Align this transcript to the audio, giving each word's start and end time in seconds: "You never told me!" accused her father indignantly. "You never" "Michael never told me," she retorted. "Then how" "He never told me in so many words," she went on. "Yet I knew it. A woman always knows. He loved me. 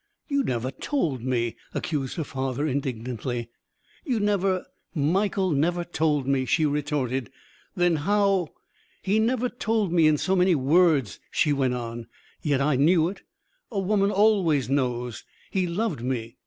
"You 0.27 0.43
never 0.43 0.71
told 0.71 1.21
me!" 1.21 1.55
accused 1.75 2.15
her 2.15 2.23
father 2.23 2.65
indignantly. 2.65 3.51
"You 4.03 4.19
never" 4.19 4.65
"Michael 4.95 5.51
never 5.51 5.83
told 5.83 6.25
me," 6.27 6.43
she 6.45 6.65
retorted. 6.65 7.29
"Then 7.75 7.97
how" 7.97 8.47
"He 9.03 9.19
never 9.19 9.47
told 9.47 9.93
me 9.93 10.07
in 10.07 10.17
so 10.17 10.35
many 10.35 10.55
words," 10.55 11.19
she 11.29 11.53
went 11.53 11.75
on. 11.75 12.07
"Yet 12.41 12.61
I 12.61 12.77
knew 12.77 13.09
it. 13.09 13.21
A 13.71 13.79
woman 13.79 14.09
always 14.09 14.71
knows. 14.71 15.23
He 15.51 15.67
loved 15.67 16.01
me. 16.01 16.37